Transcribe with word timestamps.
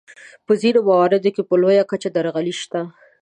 په 0.45 0.53
ځینو 0.61 0.79
مواردو 0.87 1.29
کې 1.35 1.43
په 1.49 1.55
لویه 1.61 1.83
کچه 1.91 2.09
درغلۍ 2.15 2.53
شته. 2.61 2.81